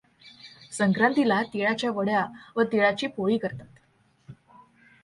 संक्रातीला 0.71 1.41
तीळाच्या 1.53 1.91
वड्या 1.91 2.25
व 2.55 2.63
तीळाची 2.63 3.07
पोळी 3.07 3.37
करतात. 3.37 3.65